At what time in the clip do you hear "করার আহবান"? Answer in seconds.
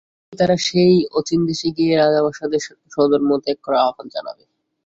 3.63-4.07